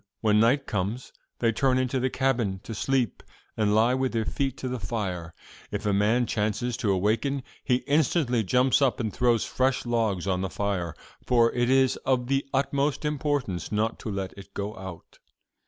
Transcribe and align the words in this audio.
When 0.21 0.39
night 0.39 0.65
comes, 0.65 1.13
they 1.37 1.51
turn 1.51 1.77
into 1.77 1.99
the 1.99 2.09
cabin 2.09 2.59
to 2.63 2.73
sleep, 2.73 3.21
and 3.55 3.75
lie 3.75 3.93
with 3.93 4.13
their 4.13 4.25
feet 4.25 4.57
to 4.57 4.67
the 4.67 4.79
fire. 4.79 5.35
If 5.69 5.85
a 5.85 5.93
man 5.93 6.25
chances 6.25 6.75
to 6.77 6.91
awaken, 6.91 7.43
he 7.63 7.83
instantly 7.85 8.43
jumps 8.43 8.81
up 8.81 8.99
and 8.99 9.13
throws 9.13 9.45
fresh 9.45 9.85
logs 9.85 10.25
on 10.25 10.41
the 10.41 10.49
fire; 10.49 10.95
for 11.27 11.51
it 11.53 11.69
is 11.69 11.97
of 11.97 12.29
the 12.29 12.43
utmost 12.51 13.05
importance 13.05 13.71
not 13.71 13.99
to 13.99 14.09
let 14.09 14.33
it 14.35 14.55
go 14.55 14.75
out. 14.75 15.19